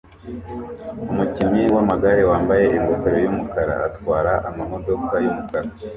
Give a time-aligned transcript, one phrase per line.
[1.11, 5.69] Umukinnyi wamagare wambaye ingofero yumukara atwara amamodoka yumukara